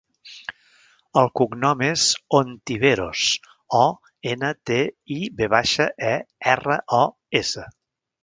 [1.21, 2.05] El cognom és
[2.37, 3.25] Ontiveros:
[3.81, 3.83] o,
[4.33, 4.79] ena, te,
[5.19, 6.15] i, ve baixa, e,
[6.57, 7.05] erra, o,
[7.43, 7.69] essa.